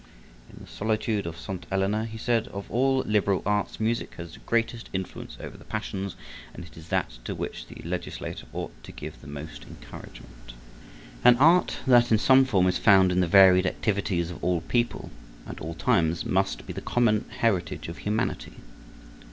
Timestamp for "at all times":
15.45-16.25